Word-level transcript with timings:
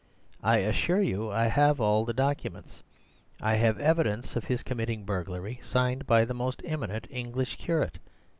I 0.41 0.57
assure 0.57 1.03
you 1.03 1.29
I 1.29 1.45
have 1.45 1.79
all 1.79 2.05
the 2.05 2.11
documents. 2.13 2.81
I 3.39 3.53
have 3.57 3.79
evidence 3.79 4.35
of 4.35 4.45
his 4.45 4.63
committing 4.63 5.05
burglary, 5.05 5.59
signed 5.61 6.07
by 6.07 6.21
a 6.21 6.33
most 6.33 6.63
eminent 6.65 7.05
English 7.11 7.57
curate. 7.57 7.99